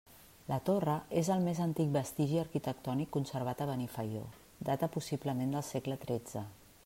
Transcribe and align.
La 0.51 0.55
torre 0.69 0.93
és 1.19 1.27
el 1.35 1.43
més 1.47 1.59
antic 1.65 1.91
vestigi 1.97 2.39
arquitectònic 2.45 3.13
conservat 3.17 3.61
a 3.65 3.69
Benifaió, 3.73 4.25
data 4.71 4.89
possiblement 4.99 5.57
del 5.57 5.67
segle 5.73 5.99
tretze. 6.07 6.47